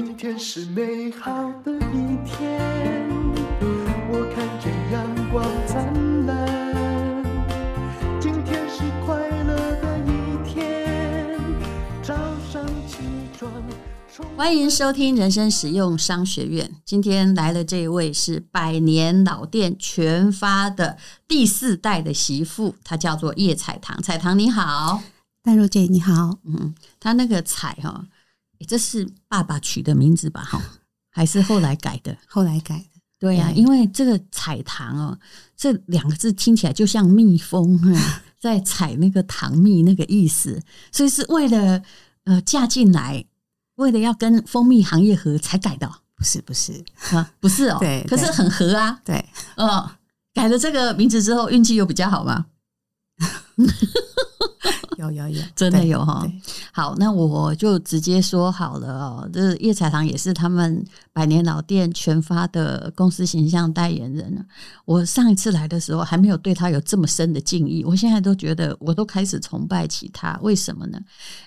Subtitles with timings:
[0.00, 2.56] 今天是美好的一天，
[4.08, 6.46] 我看见阳光灿烂。
[8.20, 11.36] 今天是快乐的一天，
[12.00, 12.14] 早
[12.48, 12.98] 上起
[13.36, 13.50] 床。
[14.36, 16.70] 欢迎收听人生实用商学院。
[16.84, 20.96] 今天来的这一位是百年老店全发的
[21.26, 24.00] 第四代的媳妇，她叫做叶彩棠。
[24.00, 25.02] 彩棠你好，
[25.42, 26.38] 淡如姐你好。
[26.44, 28.06] 嗯，她那个彩哈。
[28.66, 30.42] 这是爸爸取的名字吧？
[30.42, 30.60] 哈，
[31.10, 32.16] 还是后来改的？
[32.26, 32.84] 后来改的。
[33.18, 35.18] 对呀、啊，因为这个采糖哦，
[35.56, 37.78] 这两个字听起来就像蜜蜂
[38.38, 41.82] 在采那个糖蜜那个意思，所以是为了
[42.24, 43.24] 呃嫁进来，
[43.74, 45.90] 为了要跟蜂蜜行业合才改的。
[46.14, 47.78] 不是不 是啊，不是哦。
[47.78, 49.00] 对，可是很合啊。
[49.04, 49.24] 对，
[49.56, 49.90] 哦，
[50.34, 52.46] 改了这个名字之后，运气又比较好吗？
[54.98, 56.26] 有有有，真的有哈。
[56.72, 59.30] 好，那我就直接说好了哦。
[59.32, 64.44] 这叶彩堂也是他们百年老店全发的公司形象代言人。
[64.84, 70.36] 我上一次来的时候还没有对他有这么深的敬意，我现在都觉得我都开始崇拜起他。
[70.42, 70.98] 为什么呢？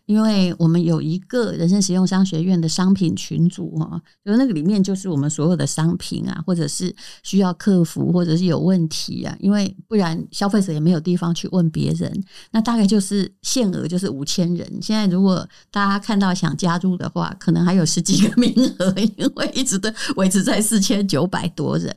[0.05, 12.23] 因为我们有一个人生实用商学院的商品群组哈，就是那个里面就是我们所有的商品啊，或者是需要客服或者是有问题啊，因为不然消费者也没有地方去问别人。
[12.51, 13.29] 那大概就是。
[13.41, 14.79] 限额就是五千人。
[14.81, 21.95] 现在如果大家看到想加入的话，可能还有十几个 名额，因为一直都维持在四千九百多人。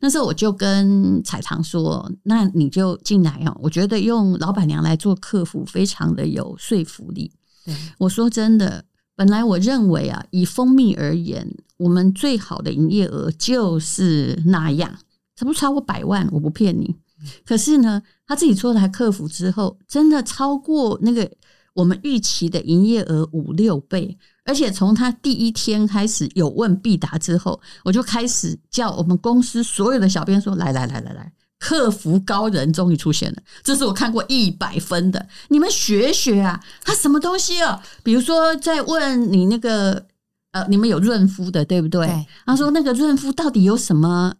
[0.00, 7.32] 那时候我就跟彩棠说：“那你就进来哦。”我觉得用老板娘来做客服，非常的有说服力。
[7.64, 8.84] 对，我说真的，
[9.16, 14.90] 本来我认为啊，以蜂蜜而言，我们最好的营业额就是那样，
[15.36, 16.96] 差不多超过百万，我不骗你。
[17.44, 21.30] 可是呢，他自己出来客服之后，真的超过那个
[21.74, 24.18] 我们预期的营业额五六倍。
[24.44, 36.60] 而且从他第一天开始有问必答之后，我就开始叫我们公司所有的小编说：“来来来来来，客服高人终于出现了，这是我看过一百分的，你们学学啊！
[36.82, 37.80] 他什么东西啊？
[38.02, 40.06] 比如说在问你那个
[40.50, 42.04] 呃，你们有润肤的对不对？
[42.04, 44.34] 对，他说那个润肤到底有什么？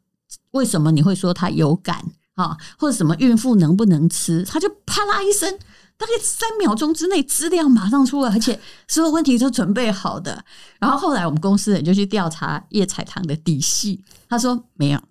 [0.50, 2.04] 为什么你会说它有感？”
[2.34, 4.42] 啊，或者什么孕妇能不能吃？
[4.44, 5.58] 他就啪啦一声，
[5.98, 10.42] 大概三秒钟之内资料马上出来，而且所有问题都准备好的。
[10.78, 15.02] 然后后来我们公司人就去调查叶彩棠的底细，他说没有，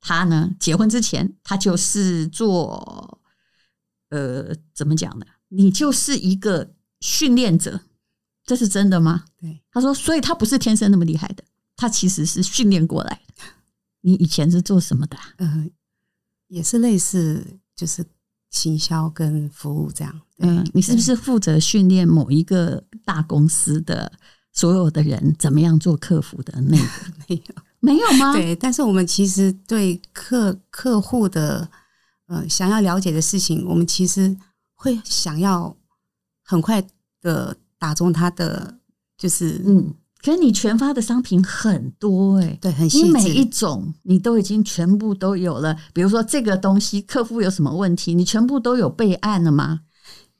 [0.00, 3.20] 他呢结婚之前他就是做
[4.10, 5.26] 呃怎么讲呢？
[5.48, 7.80] 你就是一个训练者，
[8.44, 9.26] 这是真的吗？
[9.40, 11.44] 对，他说，所以他不是天生那么厉害的，
[11.76, 13.44] 他其实是训练过来的。
[14.00, 15.22] 你以前是做什么的啊？
[15.38, 15.70] 嗯。
[16.54, 17.44] 也是类似，
[17.74, 18.04] 就是
[18.50, 20.20] 行销跟服务这样。
[20.38, 24.12] 嗯，你是不是负责训练某一个大公司的
[24.52, 26.84] 所有的人怎么样做客服的那个？
[27.28, 28.32] 没有，没有吗？
[28.32, 31.68] 对，但是我们其实对客客户的
[32.26, 34.36] 呃想要了解的事情，我们其实
[34.74, 35.76] 会想要
[36.44, 36.80] 很快
[37.20, 38.78] 的打中他的，
[39.18, 39.92] 就是嗯。
[40.24, 42.88] 可是你全发的商品很多哎、欸，对，很。
[42.88, 45.76] 你每一种你都已经全部都有了。
[45.92, 49.80] 比如说这个东西，客户有什么问题，你全部都有备案了吗？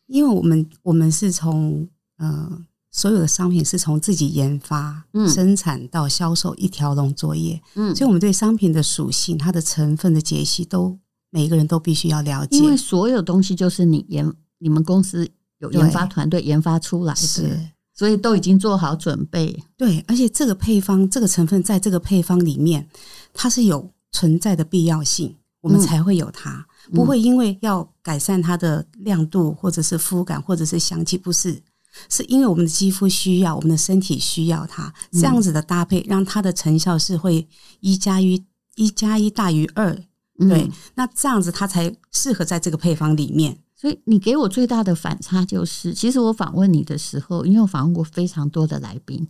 [0.07, 1.87] 因为我们我们是从
[2.17, 2.51] 呃
[2.93, 12.57] 所有的商品是从自己研发、嗯、生产到销售一条龙作业，嗯，所以我们对商品的属性、它的成分的解析都每一个人都必须要了解。
[12.57, 15.29] 因为所有东西就是你研你们公司
[15.59, 17.21] 有研发团队研发出来的。
[17.21, 17.61] 是。
[17.95, 22.89] 所以都已经做好准备，对，而且这个配方、这个成分在这个配方里面，
[23.33, 31.63] 它是有存在的必要性，我们才会有它，嗯、不会因为要改善它的亮度，或者是肤感，或者是香气，不是，
[32.09, 37.47] 是因为我们的肌肤需要，我们的身体需要它，这样子的搭配，让它的成效是会
[37.79, 38.45] 一加一，
[38.75, 39.97] 一加一大于二，
[40.39, 43.59] 对，那这样子它才适合在这个配方里面。
[43.85, 49.29] 所以你给我最大的反差就是，其实我访问你的时候，因为我访问过非常多的来宾，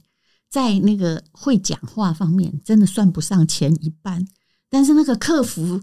[0.49, 4.25] 在那个会讲话方面，真的算不上前一半，
[4.71, 5.81] 但是那个客服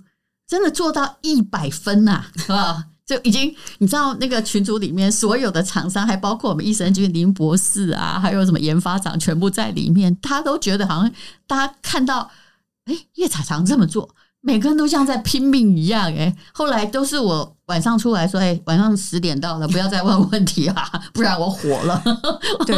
[0.47, 11.12] 真的做到一百分呐， 啊，就已经你知道那个群组里面所有的厂商，还包括我们益生菌林博士啊，还有什么研发长，全部在里面，他都觉得好像
[11.45, 12.31] 大家看到，
[12.85, 14.15] 哎，叶采棠这么做。
[14.41, 22.01] 每个人都像在拼命一样，哎，后来都是我晚上出来说，哎，晚上十点到了，不要再问问题啊， 不然我火了。
[22.65, 22.75] 对，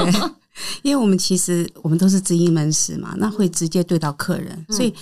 [0.81, 4.94] 因为我们其实我们都是直营门市嘛，那会直接对到客人，所以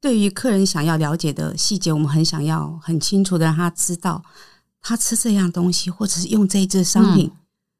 [0.00, 4.22] 对于客人想要了解的细节，我们很想要很清楚的让他知道，
[4.80, 7.30] 他吃这样东西或者是用这一支商品，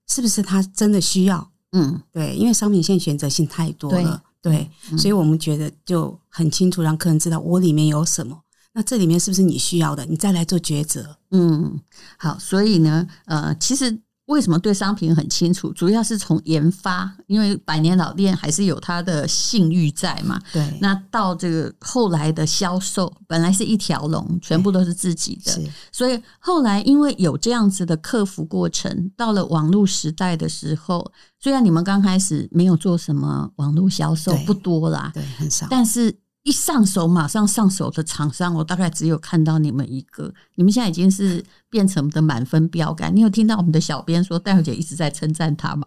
[0.08, 1.50] 是不是他真的需要？
[1.72, 4.22] 嗯，对，因为商品线选择性太多了。
[4.44, 8.38] 对，所以我们觉得就很清楚，让客人知道我里面有什么。
[8.74, 10.06] 那这里面是不是你需要的？
[10.06, 11.16] 你再来做抉择。
[11.30, 11.80] 嗯，
[12.18, 13.98] 好，所以呢，呃，其实。
[14.26, 15.72] 为什么对商品很清楚？
[15.72, 20.40] 主要是从研发，因为百年老店还是有它的信誉在嘛。
[20.52, 20.78] 对。
[20.80, 25.52] 那到这个后来的销售，本来是一条龙，全部都是自己的。
[25.52, 25.68] 是。
[25.92, 36.23] 所以后来因为有这样子的克服过程，到了网络时代的时候，虽然你们刚开始没有做什么网络销售，不多啦，对，很少，但是。
[36.44, 40.32] 一上手马上上手的厂商，我大概只有看到你们一个。
[40.56, 43.14] 你们现在已经是变成的满分标杆。
[43.14, 45.84] 你有听到我们的小编说戴小姐一直在称赞他吗？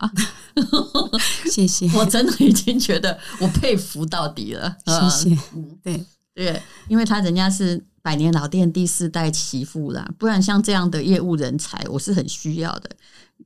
[1.46, 4.76] 谢谢， 我真的已经觉得我佩服到底了。
[4.86, 12.90] 谢谢，嗯，对对，因为他人家是百年老店第四代媳妇啦，不然像这样的业务人才，我是很需要的。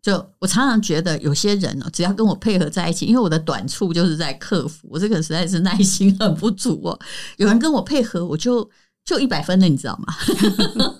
[0.03, 6.99] 就我常常觉得有些人哦，只要跟我配合在一起，因为我的短处就是在客服，我这个实在是耐心很不足哦。
[7.37, 8.69] 有人跟我配合，我就
[9.03, 10.13] 就一百分了，你知道吗？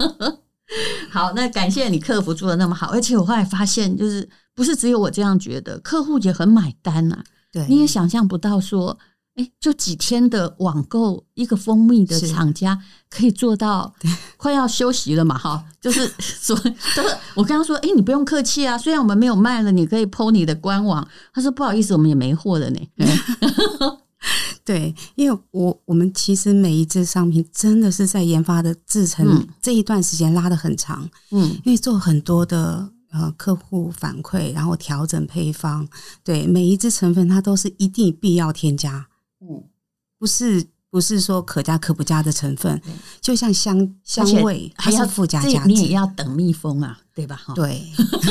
[1.11, 7.23] 好，那感谢你客服做的那么好，而且我后来发现，就是不是只有我这样觉得，客户也很买单呐。
[7.51, 8.97] 对，你也想象不到说。
[9.35, 12.77] 哎，就几天的网购，一个蜂蜜的厂家
[13.09, 13.93] 可以做到
[14.35, 15.37] 快要休息了嘛？
[15.37, 21.07] 哈，就是 说，就是我跟他说，哎，你不用客气啊，虽然我们没有卖了，你可以 PO 你的官网。
[21.33, 22.79] 他说不好意思，我们也没货了呢。
[24.65, 35.87] 对，因为我我们其实每一支商品真的是在研发的制程这一段时间拉得很长，嗯，因为做很多的呃客户反馈，然后调整配方，
[36.23, 39.07] 对每一支成分它都是一定必要添加。
[39.41, 39.63] 嗯，
[40.17, 42.81] 不是不是说可加可不加的成分，
[43.21, 47.41] 就像香香味还是附加价值，你也要等蜜蜂啊，对吧？
[47.43, 47.81] 哈对，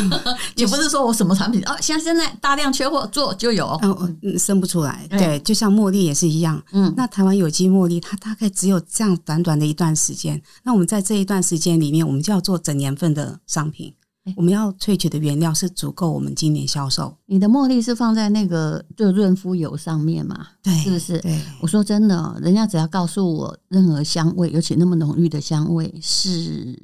[0.56, 5.06] 也不是说我什么产品啊，像现在大量缺货做就有，嗯，生不出来。
[5.08, 13.94] 对，就像茉莉也是一样，嗯，那台湾有机茉莉它大概只有这样短短的一段时间，那我们在这一段时间里面，我们就要做整年份的商品。
[14.36, 17.16] 我们要萃取的原料是足够我们今年销售。
[17.26, 20.46] 你的茉莉是放在那个就润肤油上面嘛？
[20.62, 21.18] 对，是不是？
[21.20, 21.40] 对。
[21.60, 26.78] 我说真的，人家只要告诉我任何香味，尤其那么浓郁的香味，是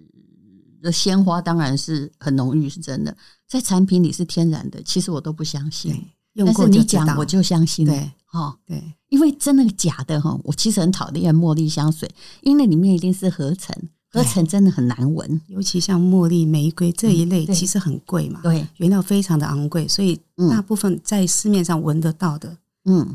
[0.82, 3.16] 的鲜花，当然是很浓郁，是真的。
[3.46, 5.94] 在产品里是天然的，其实我都不相信。
[6.34, 7.86] 但是你讲，我就相信。
[7.86, 12.10] 对，哈，对，因为真的假的哈，我其实很讨厌茉莉香水，
[12.42, 13.74] 因为那里面一定是合成。
[14.16, 18.40] 合成真的很难闻，尤其像茉莉、玫瑰这一类，其实很贵嘛。
[18.42, 20.18] 对，原料非常的昂贵，所以
[20.50, 23.14] 大部分在市面上闻得到的，嗯，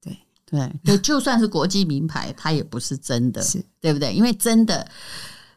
[0.00, 0.16] 对。
[0.46, 3.64] 对，就就算是国际名牌，它也不是真的，是。
[3.80, 4.14] 对不对？
[4.14, 4.88] 因为真的，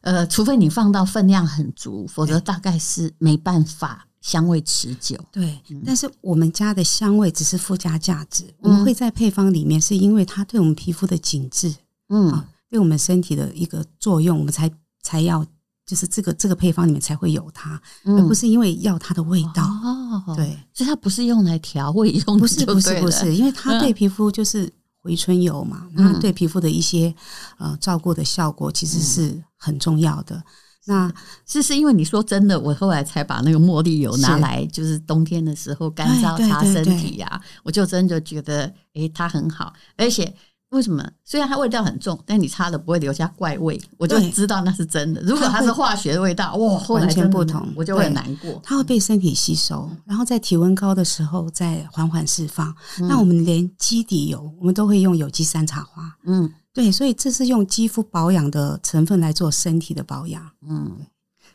[0.02, 5.18] 呃，除非你放到分量很足，否则大概是没办法香味持久。
[5.32, 11.74] 对，但是我们家的香味只是附加价值，我们会在配方里面，是因为它对我们皮肤的紧致，
[12.10, 12.44] 嗯。
[12.70, 14.70] 对我们身体的一个作用，我们才
[15.02, 15.46] 才要，
[15.86, 19.64] 就是这个这个配方里面才会有它，嗯、而不是因为要它的味道。
[19.64, 24.70] 哦，对，所以它不是用来调味用的，不是不是不是，因为它对皮肤就是
[25.02, 27.16] 回春油嘛，它、嗯、对皮肤的一些
[27.58, 30.36] 呃照顾的效果其实是很重要的。
[30.36, 30.44] 嗯、
[30.88, 31.14] 那
[31.46, 40.36] 是是因为你说真的，我后来才把那个茉莉油拿来，就是冬天的时候干燥擦身体呀、啊，我就真的觉得诶，它很好，而且。
[40.72, 41.02] 为什么？
[41.24, 45.22] 虽然它味道很重，但你擦了不会留下怪味，我就知道那是真的。
[45.22, 48.60] 如果它是化学的味道，哇，完全不同，我就会很难过。
[48.62, 52.76] 它会被身体吸收，然后在体温高的时候再缓缓释放。
[53.00, 56.04] 嗯、那我们连基底油，我们都会用有机山茶花。
[56.26, 60.52] 嗯，对，所以这是用肌肤保养的成分来做身体的保养。
[60.68, 60.98] 嗯，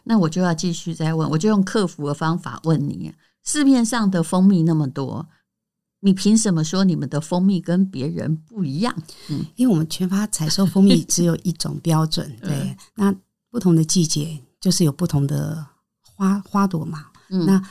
[0.04, 3.12] 那我就要继续再问，我就用客服的方法问你：
[3.44, 5.26] 市面上的蜂蜜那么多。
[6.04, 8.92] 你凭什么说你们的蜂蜜跟别人不一样？
[9.28, 12.76] 嗯，因为我们全发采收蜂蜜 只有一种标准，对。
[12.96, 13.14] 那
[13.50, 15.64] 不同的季节就是有不同的
[16.02, 17.06] 花花朵嘛。
[17.30, 17.62] 嗯，那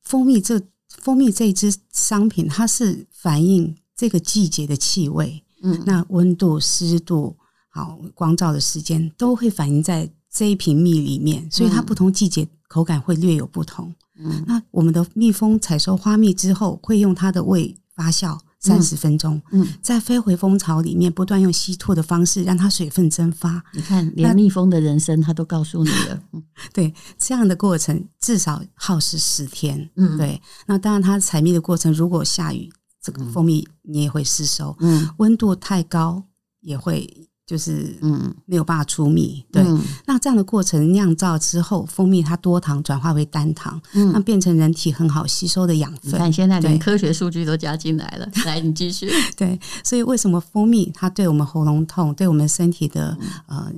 [0.00, 7.36] 蜂蜜这蜂蜜这一支商品，它是反映这个季节的气味，嗯，那温度、湿度、
[7.68, 13.92] 好光照的时间都会反映在这一瓶蜜里面，所以它不同季节口感会略有不同。
[14.18, 23.62] 嗯，那我们的蜜蜂采收花蜜之后，会用它的胃发酵三十分钟，嗯，再飞回蜂巢里面，不断用吸吐的方式让它水分蒸发。
[23.72, 26.22] 你看，连蜜蜂的人生它都告诉你了。
[26.72, 29.90] 对，这样的过程至少耗时十天。
[29.96, 30.40] 嗯，对。
[30.66, 32.70] 那当然，它采蜜的过程，如果下雨，
[33.02, 34.76] 这个蜂蜜你也会失收。
[34.80, 36.22] 嗯，温度太高
[36.60, 39.44] 也会就是嗯没有办法出蜜。
[39.52, 46.12] 对，嗯、那这样的过程酿造之后，蜂蜜它多糖转化为单糖，嗯，那变成人体很好吸收的养分。
[46.12, 49.10] 看现在连科学数据都加进来了， 来你继续。
[49.36, 53.70] 对，所以为什么蜂蜜它对我们喉咙痛、对我们身体的呃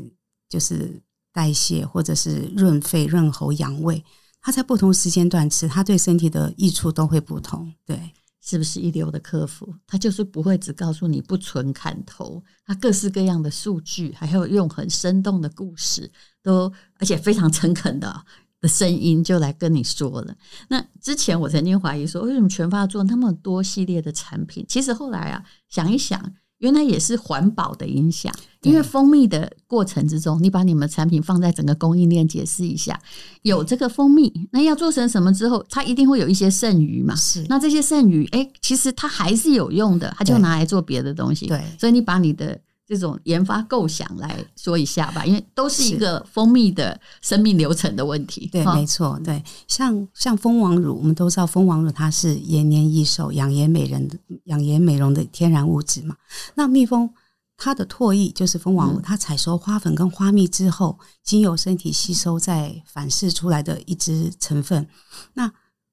[0.49, 1.00] 就是
[1.33, 4.04] 代谢或者是润肺、润喉、养胃，
[4.40, 7.73] 它在不同时间段吃，它对身体的益处都会不同。
[7.87, 7.99] 对。
[8.44, 9.74] 是不是一流的客服？
[9.86, 16.10] 他就是不会只告诉你不存砍头，他各式各样的数据，还有用很生动的故事，
[16.42, 18.24] 都而且非常诚恳的
[18.60, 20.36] 的声音就来跟你说了。
[20.68, 24.64] 那之前我曾经怀疑说，为什么全发做那么多系列的产品？
[24.68, 26.34] 其实后来啊，想一想。
[26.64, 32.99] 原来也是环保的影响，因为蜂蜜的过程之中，你把你们产品放在整个供应链解释一下，
[33.42, 37.14] 有这个蜂蜜，那要做成什么之后，它一定会有一些剩余嘛？
[37.14, 41.47] 是，那这些剩余，哎，其实它还是有用的，它就拿来做别的东西。
[41.47, 42.59] 对，所以你把你的。
[42.87, 48.47] 这种研发构想来说一下吧，因为都是一个蜂蜜的生命流程的问题。
[48.53, 56.14] 对，没错，对，像像蜂王乳，我们都知道蜂王乳它是延年益寿、养颜美人的养颜美容的天然物质嘛。
[56.55, 57.09] 那蜜蜂
[57.57, 64.87] 它的唾液就是蜂王乳，嗯、它采收花粉跟花蜜之后，经由身体吸收再反噬出来的一支成分。
[65.33, 65.50] 那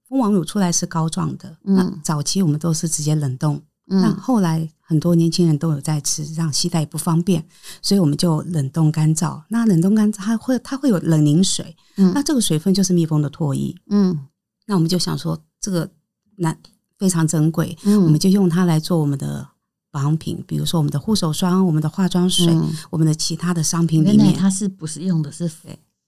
[0.09, 3.61] 蜂王乳出来是膏状的，嗯、那早期我们都是直接冷冻。
[3.85, 7.41] 那后来很多年轻人都有在吃，让携带不方便，
[7.81, 9.41] 所以我们就冷冻干燥。
[9.47, 14.27] 那冷冻干燥它会它会有冷凝水，嗯，那这个水分就是蜜蜂的唾液，嗯，
[14.65, 15.89] 那我们就想说这个
[16.35, 16.53] 那
[16.97, 19.47] 非常珍贵，嗯，我们就用它来做我们的
[19.91, 25.49] 保养品，比如说我们的护手霜、我们的化妆水、嗯、我们的其他的商品里面，它是不是用的是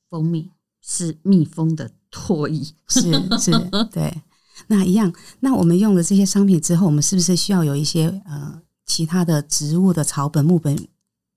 [0.09, 0.51] 蜂蜜？
[0.85, 2.99] 是蜜蜂的唾液，是
[3.39, 3.51] 是，
[3.89, 4.13] 对。
[4.67, 8.61] 那一样，那我们用了这些商品之后，我们是不是需要有一些呃
[8.93, 10.77] 其他的植物的草本、木本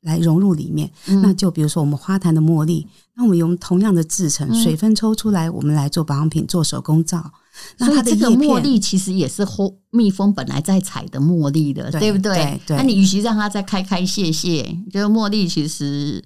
[0.03, 0.91] 来融入里面？
[1.07, 7.33] 嗯、那就比如说我们花坛的茉莉，那我们用同样的制成，嗯、水分抽出来，我们来做保养品、做手工皂。
[7.79, 9.43] 那它这个茉莉其实也是
[9.91, 12.35] 蜜蜂本来在采的茉莉的，对，对不对？
[12.35, 16.23] 对对，那你与其让它再开开谢谢，就是茉莉其实。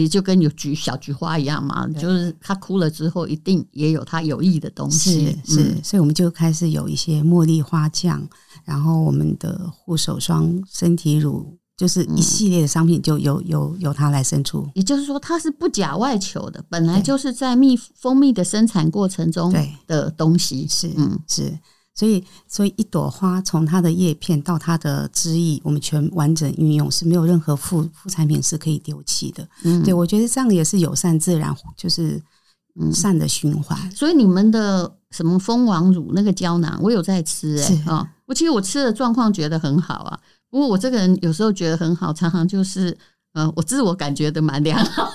[0.00, 5.36] 也就跟有菊小菊花一样嘛，就是它哭了之后，一定也有它有益的东西。
[5.44, 8.26] 是，是嗯、所以我们就开始有一些茉莉花酱，
[8.64, 14.68] 然后我们的护手霜、身体乳，就是一系列的商品，就由由由它来生出。
[14.74, 19.54] 也就是说，它是不假外求的，本来就是在蜜蜂蜜的生产过程中
[19.86, 20.66] 的东西。
[20.68, 21.56] 是，嗯，是。
[21.94, 29.48] 所以，所以一朵花从它的叶片到它的枝叶，我们全完整运用是没有任何副副产品是可以丢弃的。
[29.62, 32.20] 嗯，对，我觉得这样也是友善自然，就是
[32.92, 33.78] 善的循环。
[33.80, 33.90] 嗯。
[33.92, 38.08] 所以你们的什么蜂王乳那个胶囊，我有在吃哎、欸、啊是、哦！
[38.26, 40.18] 我其实我吃的状况觉得很好啊。
[40.50, 42.96] 不过我这个人有时候觉得很好，常常就是
[43.34, 45.12] 呃，我自我感觉的蛮良好。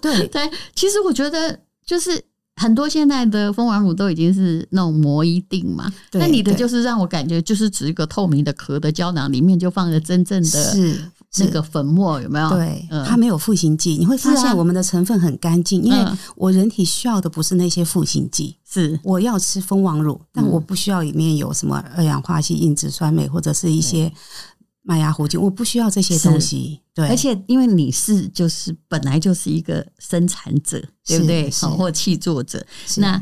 [0.00, 2.24] 对 对，其实我觉得就是。
[2.56, 12.48] 很多现在的蜂王乳都已经是那种膜一定嘛，那你的就是让我感觉就是指一个透明的壳的胶囊，里面就放着真正的是那个粉末，有没有？
[12.50, 18.98] 对，嗯、它没有赋形剂，你会发现我们的成分很干净，啊、因为我人体需要的不是那些赋形剂，是。
[19.02, 24.12] 我要吃蜂王乳，但我不需要里面有什么二氧化矽、硬脂酸镁或者是一些。
[24.86, 26.80] 麦芽糊精，我不需要这些东西。
[26.94, 31.50] 对，而且因为你是就是本来就是一个生产者，对不对？
[31.50, 32.64] 好，或契作者，
[32.98, 33.20] 那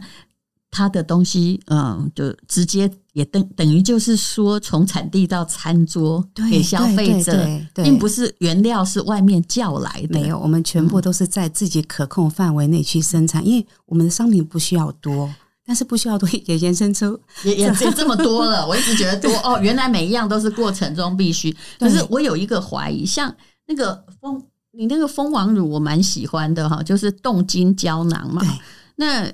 [0.70, 10.18] 他的东西，嗯，就直接也等等于就是说，从产地到餐桌给消费者，并不是原料是外面叫来的。
[10.18, 15.32] 没有，我们全部都是在自己可控范围内去生产，因为我们的商品不需要多。
[15.64, 18.66] 但是不需要多，也延伸出也也也 这么多了。
[18.66, 21.56] 我一直觉得多 哦，原来每一样都是过程中必须。
[21.78, 23.34] 可是我有一个怀疑，像
[23.66, 24.42] 那个蜂，
[24.72, 28.40] 你那个蜂王乳我蛮喜欢的哈，就是冻精胶囊嘛。
[28.40, 28.48] 对
[28.96, 29.32] 那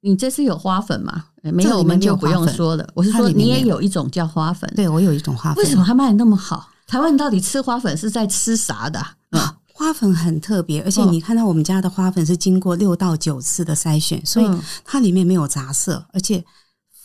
[0.00, 1.24] 你这次有花粉吗？
[1.42, 2.86] 没有，我们就不用说了。
[2.94, 4.70] 我是说，你也有一种叫花粉。
[4.76, 5.62] 对，我有一种花粉。
[5.62, 6.70] 为什么它卖的那么好？
[6.86, 8.98] 台湾到底吃花粉是在吃啥的？
[8.98, 9.14] 啊
[9.76, 14.48] 花粉很特别，而且你看到我们家的花粉是经过六到九次的筛选，所以
[14.84, 16.44] 它里面没有杂色，而且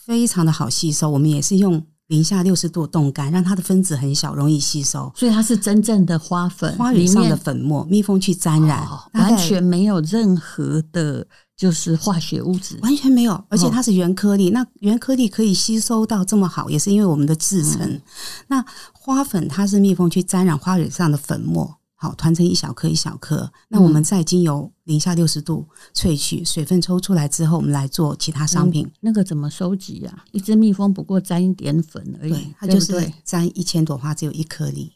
[0.06, 1.10] 非常的好吸收。
[1.10, 5.12] 我们也是用零下六十度冻干，让它的分子很小，容易吸收。
[5.16, 13.32] 所以它是真正的花粉，花蕊上的粉末，蜜蜂去沾染，完全没有任何的，就是化学物质，完全没有。
[13.48, 18.00] 而且它是原颗粒，那原颗粒可以吸收到这么好，也是因为我们的制成。
[18.46, 21.79] 那花粉它是蜜蜂去沾染花蕊上的粉末。
[22.02, 28.86] 好，团成一小颗一小颗，那我们再经由零下六十度萃取，水分抽出来之后，我们来做其他商品。
[28.86, 30.24] 嗯、那个怎么收集啊？
[30.32, 34.92] 一只蜜蜂不过沾一点粉而已，对，它就是沾一千朵花只有一颗粒，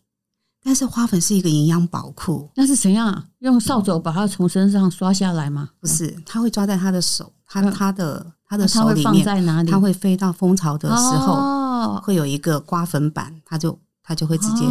[0.62, 3.26] 但是花粉是一个营养宝库，那是怎样？
[3.40, 5.68] 用扫帚把它从身上刷下来吗？
[5.78, 9.70] 不是，它会抓在它的手，它它的它的手里面，它会放在哪里？
[9.70, 14.64] 它会飞到蜂巢的时候，会有一个刮粉板，它就它就会直接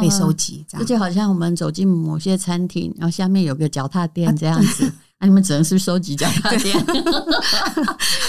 [0.00, 0.64] 被收集。
[0.68, 4.92] 这样，这就好像我们走进某些餐厅，然后下面有个脚踏垫这样子。
[5.20, 6.76] 那、啊、你们只能是收集脚踏垫。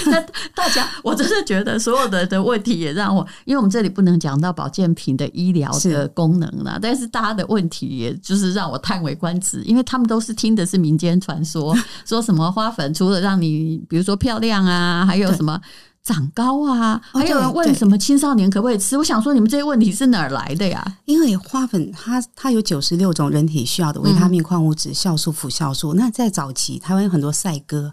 [0.06, 0.20] 那
[0.56, 15.60] 大家，我真的觉得所有的的问题也让我，因为我们这里不能讲到保健品的医疗的功能了，但是大家的问题也就是让我叹为观止，因为他们都是听的是民间传说， 说什么花粉除了让你比如说漂亮啊，还有什么。
[16.02, 17.00] 长高啊！
[17.12, 18.96] 还有人问什么青少年可不可以吃？
[18.96, 20.82] 我想说，你们这些问题是哪儿来的呀？
[21.04, 25.94] 因为花粉它它有九十六种人体需要的维他命、矿物质、酵素、辅酵素。
[25.94, 27.92] 那在早期，台湾有很多赛鸽，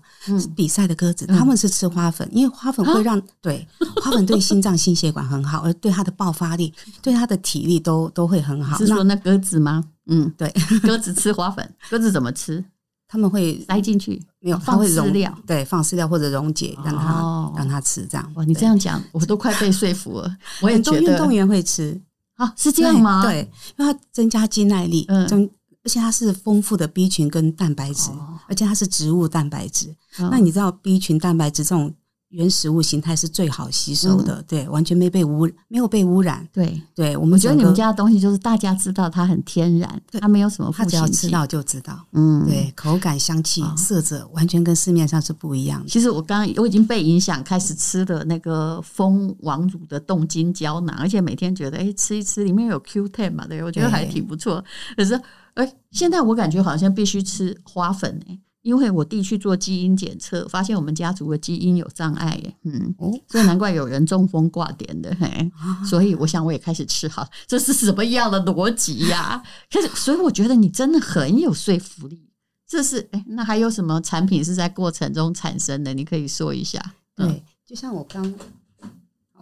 [0.55, 3.67] 比赛的鸽子，他们是吃花粉，因为花粉会让对
[4.01, 6.73] 花粉对心脏、心血管很好，而对它的爆发力、
[7.03, 8.77] 对它的体力都都会很好。
[8.77, 9.83] 是说那鸽子吗？
[10.07, 10.49] 嗯，对，
[10.81, 12.63] 鸽子吃花粉，鸽子怎么吃？
[13.07, 18.31] 他们会塞进去，没有放饲料，对，放饲料或者溶解，让它、哦、让它吃这样。
[18.35, 20.37] 哇，你这样讲，我都快被说服了。
[20.61, 21.99] 我也觉得运动员会吃
[22.35, 23.21] 啊，是这样吗？
[23.23, 25.49] 对，因为它增加肌耐力，增、嗯，
[25.83, 29.89] 而且它是丰富的 B 群跟蛋白质，哦、而且它是植物蛋白质。
[30.19, 31.93] 哦、那你知道 B 群蛋白质这种？
[32.29, 36.45] 原食物形态是最好吸收的，嗯、对，完全没被污，没有被污染。
[36.51, 41.97] 对，对，我们觉得你们家的东西就是大家知道它很天然，它没有什么，它只要吃到就知道。
[42.11, 45.87] 嗯，对，口感、香气、哦、色泽完全跟市面上是不一样的。
[45.87, 54.61] 其实我刚刚我已经被影响，开始吃的那个蜂王乳的冻精胶囊，而且每天觉得哎、欸，吃一吃里面有 Q10 嘛，对，我觉得还挺不错。
[54.97, 55.13] 可是
[55.53, 58.39] 哎、欸，现在我感觉好像必须吃花粉哎、欸。
[58.67, 62.93] 因为我弟去做基因检测，发现我们家族的基因有障碍，嗯，
[63.25, 65.49] 所以难怪有人中风挂点的，嘿，
[65.85, 69.41] 所以我想我也开始吃好，这是什么样的逻辑呀？
[69.71, 72.27] 可是，所以我觉得你真的很有说服力。
[72.67, 75.93] 这是哎，那还有什么产品是在过程中产生的？
[75.93, 76.93] 你可以说一下。
[77.15, 78.35] 对，就像我刚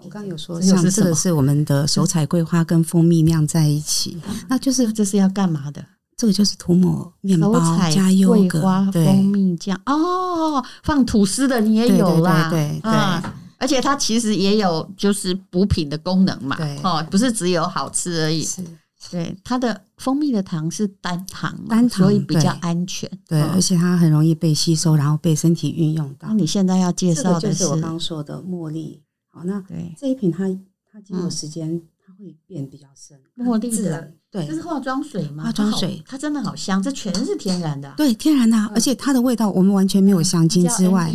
[0.03, 5.83] 我刚有说，像这个是我们的手采桂花跟蜂蜜酿在一起，那就是这是要干嘛的？
[6.17, 7.53] 这个就是涂抹面包
[7.89, 18.43] 加优格、蜂蜜酱哦，放吐司的你也有啦，对对对，而且它其实也有就是补品的功能嘛，哦，不是只有好吃而已。
[18.43, 18.63] 是
[19.11, 23.07] 对，它的蜂蜜的糖是单糖，单糖所以比较安全。
[23.27, 26.27] 对，而且它很容易被吸收，然后被身体运用到。
[26.29, 29.03] 那你现在要介绍的就是我刚刚说的茉莉。
[29.29, 30.45] 好，那对这一瓶它
[30.91, 34.13] 它经过时间它会变比较深，茉莉自然。
[34.31, 35.43] 对，这是化妆水吗？
[35.43, 37.93] 化妆水它，它真的好香，这全是天然的。
[37.95, 41.13] 对，天然的，而且它的味道我们完全没有香精之外，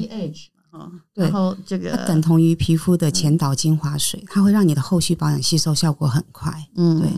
[0.73, 6.53] 嗯，然后这个它等同于皮肤的前导精华水，它会让你的后续保养吸收效果很快。
[6.77, 7.11] 嗯，对，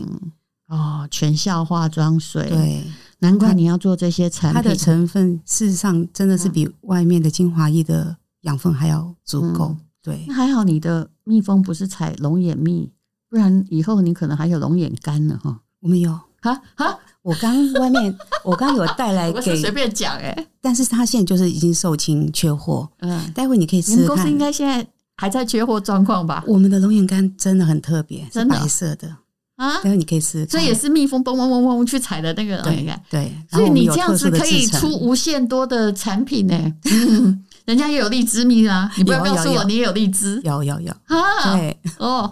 [0.67, 2.83] 哦，全效化妆水，对，
[3.19, 4.61] 难怪你要做这些产品。
[4.61, 9.67] 它的成分事实上真的是比外面的精华液的养分还要足够。
[9.69, 12.91] 嗯、对，那还好你的蜜蜂不是采龙眼蜜，
[13.33, 15.59] 不然以后你可能还有龙眼干呢哈。
[15.79, 16.11] 我们有。
[16.39, 16.61] 哈？
[16.75, 18.15] 哈，我刚外面
[18.45, 24.03] 我刚有带来给随便讲哎，但是他现在就是已经售罄缺货，嗯，待会你可以试试看。
[24.03, 24.85] 你们公司应该现在
[25.17, 26.43] 还在缺货状况吧？
[26.45, 29.07] 我们的龙眼干真的很特别，是白色的。
[29.55, 30.47] 啊，待会你可以试试看。
[30.49, 36.73] 这也是蜜蜂嗡嗡嗡嗡去采的那个龙眼干，对，所以你这样子可以出无限多的产品呢。
[36.91, 40.91] 嗯，人家也有荔枝蜜啊，你不要告诉我你也有荔枝，有有有。
[41.07, 41.79] 啊，对。
[41.97, 42.31] 哦。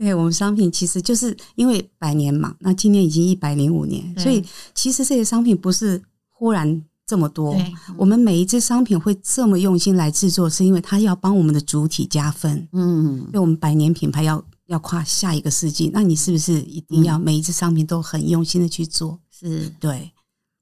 [0.00, 4.42] 对，我们商品其实就是因为百年嘛，那今年已经一百零五年，所以
[4.74, 7.52] 其实这些商品不是忽然这么多。
[7.52, 12.66] 对我们每一只商品会这么用心来制作，是因为它要帮我们的主体加分。
[12.72, 19.20] 嗯，因为我们百年品牌要要跨下一个世纪，那你是不是一定要每一只商品都很用心的去做？
[19.30, 20.10] 是对。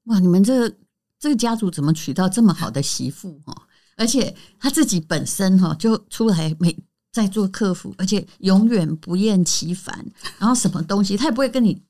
[0.07, 0.75] 哇，你们这个、
[1.17, 3.55] 这个家族怎么娶到这么好的媳妇哈？
[3.95, 6.77] 而且他自己本身哈就出来每。
[7.11, 10.05] 在做客服，而且永远不厌其烦。
[10.37, 11.81] 然后什么东西，他也不会跟你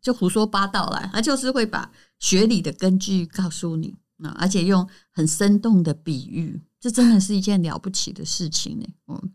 [0.00, 8.86] 就胡说八道啦，他就是会把学理的根据告诉你啊，而且用很生动的比喻，这真的是一件了不起的事情呢。
[9.08, 9.32] 嗯，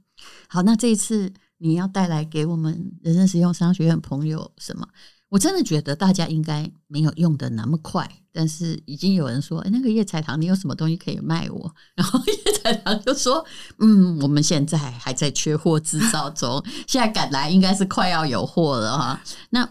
[0.47, 4.88] 好，那这一次你要带来给我们人生实用商学院朋友什么？
[5.29, 12.19] 我真的觉得大家应该没有用的那么快，但是已经有人说：“哎，那个叶彩堂，你有什么东西可以卖我？”然后
[12.63, 13.43] 彩棠就说
[13.80, 19.21] ：“嗯，我们现在还在缺货制造中，现在赶来应该是快要有货了哈。”
[19.52, 19.67] 那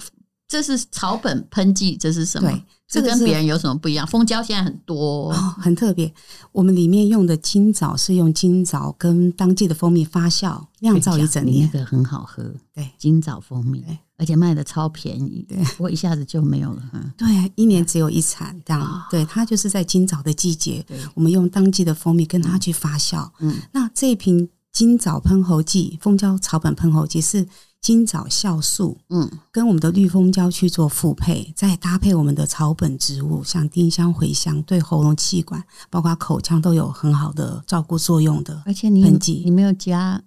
[0.47, 2.51] 这是草本喷剂，这是什么？
[2.51, 4.07] 对，这跟别人有什么不一样？
[4.07, 6.13] 蜂胶现在很多，哦，很特别。
[6.53, 12.55] 我们里面用的金枣是用金枣跟当季的蜂蜜发酵酿造一整年，那个很好喝。
[12.75, 13.83] 对，金枣蜂蜜。
[14.23, 16.83] 而且卖的超便宜，对，不过一下子就没有了。
[16.93, 18.81] 嗯，对，一年只有一产这样。
[18.81, 23.29] 哦、对，它就是在今早的季节，我们用当季的蜂蜜跟它去发酵。
[23.41, 27.45] 嗯，那这一瓶今早喷喉剂蜂胶草本喷喉剂是
[27.81, 38.63] 今早酵素，嗯，跟我们的绿蜂胶去做复配，再搭配我们的草本植物，像丁香、茴香，对喉咙、气管，包括口腔都有很好的照顾作用的。
[38.67, 39.03] 而且你
[39.45, 40.23] 你没有加。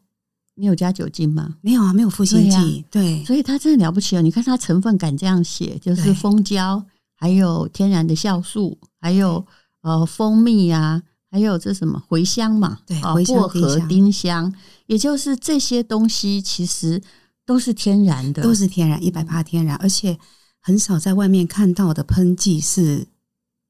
[0.56, 1.56] 你有加酒精吗？
[1.62, 2.86] 没有啊，没有赋新剂。
[2.90, 4.22] 对，啊、对，所以它真的了不起哦！
[4.22, 6.84] 你看它成分敢这样写，就是蜂胶，
[7.16, 9.46] 还有天然的酵素，还有
[9.82, 12.80] 呃蜂蜜啊，还有这什么茴香嘛？
[12.86, 14.54] 对，薄荷、丁香，
[14.88, 17.02] 也就是这些东西其实
[17.46, 20.18] 都是天然的，都是天然，一百趴天然，而且
[20.62, 23.08] 很少在外面看到的喷剂是。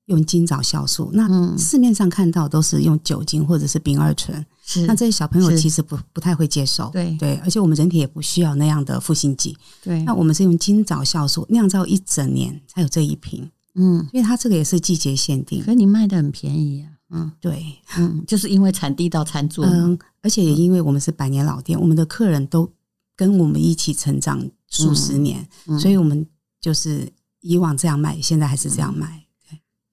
[0.06, 17.66] 用金枣酵素，那市面上看到都是用酒精或者是丙二醇，是那这些小朋友其实不不太会接受，对对，而且我们人体也不需要那样的赋新剂，对，那我们是用金枣酵素酿造一整年才有这一瓶，嗯，因为它这个也是季节限定，所以你卖的很便宜啊，嗯，对，
[17.98, 22.72] 嗯，就是因为产地到餐桌，嗯，而且也因为我们是百年老店，我们的客人都
[23.16, 26.24] 跟我们一起成长数十年，嗯嗯、所以我们
[26.62, 29.25] 就是以往这样卖，现在还是这样卖。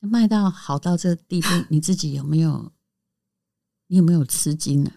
[0.09, 2.71] 卖到好到这地步，你自己有没有？
[3.89, 4.91] 你有没有吃惊呢？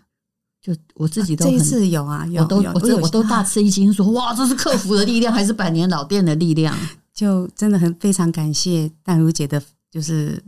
[0.62, 6.76] 就我自己都这一次有啊，有我都有我这我都大吃一惊，说哇，这是客服的力量，还是百年老店的力量？
[7.14, 10.44] 就真的很非常感谢淡如姐的，就是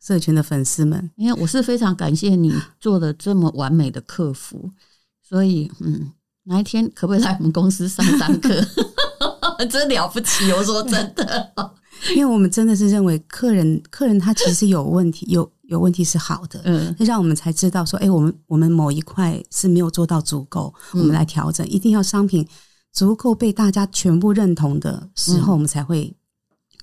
[0.00, 4.70] 社群的粉丝们，因为我是非常感谢你做的这么完美的客服，
[5.20, 6.12] 所以嗯，
[6.44, 8.54] 哪一天可不可以来我们公司上上课？
[9.68, 11.52] 真了不起，我说真的。
[12.14, 22.46] 因为我们真的是认为客人，客人他其实有问题，有有问题是好的，嗯，让我们才知道说，哎，我们我们某一块是没有做到足够，我们来调整，一定要商品
[22.92, 26.16] 足够被大家全部认同的时候，我们才会，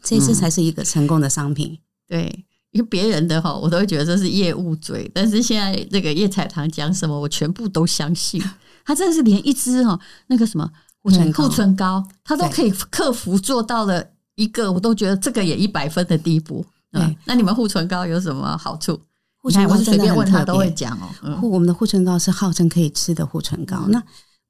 [0.03, 1.77] 这次才是一个成功的商品。
[2.07, 8.41] 对，因为别人的哈，我都会觉得这是业务嘴，但是现在这个叶彩棠讲什么，我全部都相信。
[8.85, 14.11] 他真的是连一支哈那个什么护唇护唇膏，他都可以克服做到了。
[14.37, 16.65] 一个我都觉得这个也一百分的地步。
[16.91, 18.97] 对、嗯，那你们护唇膏有什么好处？
[19.41, 21.09] 护唇膏我随便问他都会讲哦。
[21.21, 23.83] 嗯、我们的护唇膏是号称可以吃的护唇膏。
[23.87, 24.03] 嗯、那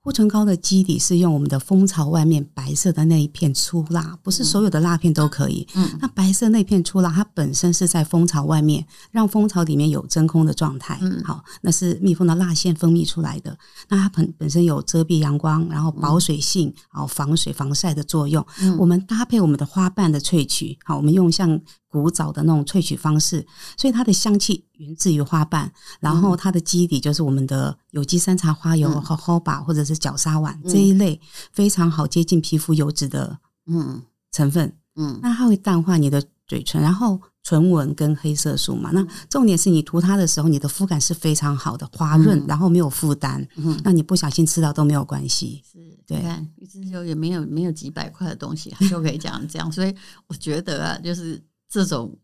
[0.07, 5.67] 护唇膏的基底是用我们的蜂巢外面白色的那一片粗蜡，不是所有的蜡片都可以。
[5.75, 10.97] 嗯，那白色那片粗蜡，它本身是在蜂巢外面，让蜂巢里面有真空的状态。
[11.01, 13.57] 嗯，好，那是蜜蜂的蜡腺分泌出来的。
[13.89, 18.47] 那它本本身有遮蔽阳光，然后保水性，然后防水防晒的作用。
[18.61, 21.59] 嗯，我们搭配我们的花瓣的萃取，好，我们用像。
[21.97, 23.45] 古早的那种萃取方式，
[23.77, 31.19] 所以它的香气源自于花瓣，然后它的基底就是我们的有机山茶花油和 hoba 或者是角鲨烷这一类
[31.51, 34.01] 非常好接近皮肤油脂的嗯。
[34.31, 34.71] 成分。
[34.95, 46.21] 嗯，那它会淡化你的嘴唇，然后唇纹跟黑色素嘛，那重点是你涂它的时候，你的肤感是非常好的滑润，然后没有负担，嗯，那你不小心吃到都没有关系，是对，
[46.57, 49.95] 一支就也没有没有几百块的东西，它就可以讲这样，所以
[50.27, 51.41] 我觉得啊，就是。
[51.69, 52.17] 这种，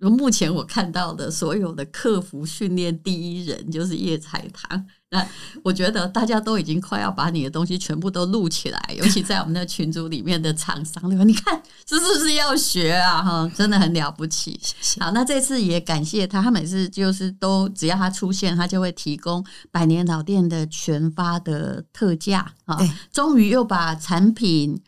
[0.00, 4.86] 目前我看到的所有的客服训练第一人就是叶彩棠。
[5.12, 5.26] 那
[5.64, 11.24] 我觉得大家都已经快要把你的东西全部都录起来，尤其在我们的群组里面的厂商，对吧？
[11.24, 13.20] 你看这是不是要学啊？
[13.20, 14.60] 哈，真的很了不起。
[15.00, 22.76] 好，那这次也感谢他，他每次就是都只要他出现，他就会提供百年老店的全发的特价啊。
[22.76, 24.80] 对，终于又把产品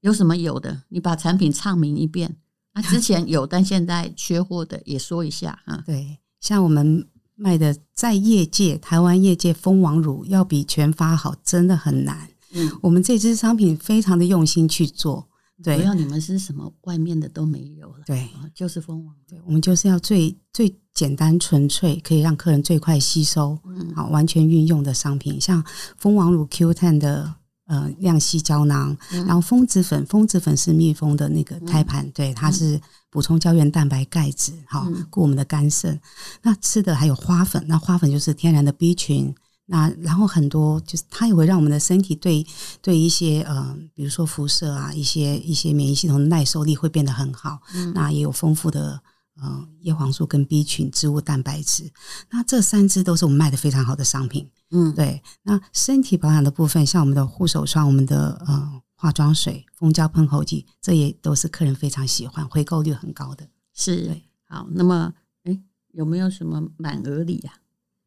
[0.00, 2.36] 有什么有的，你把产品唱明一遍。
[2.76, 5.82] 啊，之前有，但现在缺货的也说一下啊。
[5.86, 12.28] 对，像我们卖的，在业界，台湾业界蜂王乳要比全发好，真的很难。
[12.52, 15.26] 嗯，我们这支商品非常的用心去做。
[15.64, 18.04] 对，不要你们是什么外面的都没有了。
[18.04, 19.14] 对，就是蜂王。
[19.26, 25.64] 对，我们就是要最最简单纯粹，可以让客人最快吸收，嗯，好，完全运用的商品，像
[25.96, 27.36] 蜂王乳 Q10 的。
[27.66, 36.00] 呃，亮吸胶囊，然后蜂子粉，蜂子粉是蜜蜂的那个胎盘，对，它是补充胶原蛋白、钙质，好，顾我们的肝肾。
[36.42, 39.34] 那吃的还有花粉，那花粉就是天然的 B 群，
[39.66, 42.46] 那然后很多就是它也会让我们的身体对
[42.80, 47.60] 对一些呃，比如说辐射啊，一些一些免疫系统的耐受力会变得很好。
[47.94, 49.00] 那也有丰富的。
[49.42, 51.92] 嗯，叶黄素跟 B 群、植物蛋白质，
[52.30, 54.50] 那这三支都是我们卖的非常好的商品。
[54.70, 55.22] 嗯，对。
[55.42, 63.46] 那身体保养的部分，像我们的护手霜、我们的呃化妆水、蜂胶喷喉剂，这也都是客人非常喜欢、回购率很高的。
[63.74, 65.12] 是，好，那么，
[65.44, 65.60] 哎，
[65.92, 67.52] 有没有什么满额礼呀？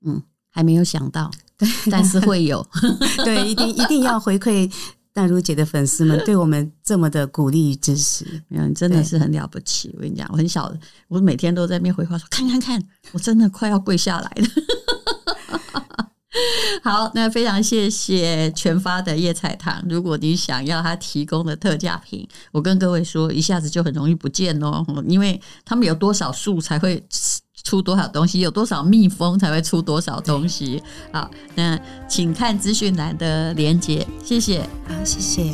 [0.05, 2.67] 嗯，还没有想到，对，但是会有。
[3.23, 4.71] 对，一定一定要回馈。
[5.19, 9.91] 淡如姐的粉丝们 对我们这么的鼓励与支持，嗯，真的是很了不起。
[9.95, 10.73] 我跟你讲，我很小，
[11.09, 14.47] 我每天都在面回话说，看看看，我真的快要跪下来了。
[16.81, 19.83] 好，那非常谢谢全发的叶彩堂。
[19.89, 27.05] 如果你想要他提供的特价品，我跟各位说，一下子就很容易不见哦，因为他们有多少数才会
[27.69, 30.81] 出多少东西，有多少蜜蜂才会出多少东西。
[31.11, 35.53] 好，那请看资讯栏的连接，谢谢，好，谢谢。